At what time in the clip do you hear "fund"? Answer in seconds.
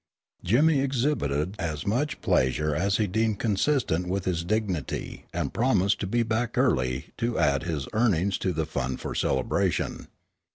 8.65-8.99